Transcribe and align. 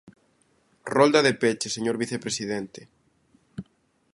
Rolda 0.95 1.21
de 1.27 1.33
peche, 1.41 1.67
señor 1.75 1.95
vicepresidente. 2.03 2.81